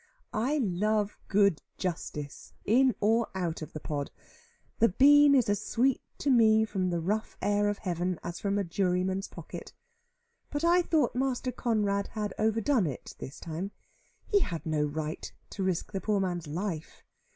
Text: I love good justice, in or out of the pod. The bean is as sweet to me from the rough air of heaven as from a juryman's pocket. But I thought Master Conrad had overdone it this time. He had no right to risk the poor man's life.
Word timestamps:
I 0.33 0.57
love 0.57 1.19
good 1.27 1.61
justice, 1.77 2.53
in 2.65 2.95
or 2.99 3.27
out 3.35 3.61
of 3.61 3.71
the 3.73 3.79
pod. 3.79 4.09
The 4.79 4.89
bean 4.89 5.35
is 5.35 5.47
as 5.47 5.63
sweet 5.63 6.01
to 6.17 6.31
me 6.31 6.65
from 6.65 6.89
the 6.89 6.99
rough 6.99 7.37
air 7.39 7.69
of 7.69 7.77
heaven 7.77 8.19
as 8.23 8.39
from 8.39 8.57
a 8.57 8.63
juryman's 8.63 9.27
pocket. 9.27 9.73
But 10.49 10.63
I 10.63 10.81
thought 10.81 11.13
Master 11.13 11.51
Conrad 11.51 12.07
had 12.13 12.33
overdone 12.39 12.87
it 12.87 13.13
this 13.19 13.39
time. 13.39 13.73
He 14.25 14.39
had 14.39 14.65
no 14.65 14.85
right 14.87 15.31
to 15.51 15.61
risk 15.61 15.91
the 15.91 16.01
poor 16.01 16.19
man's 16.19 16.47
life. 16.47 17.03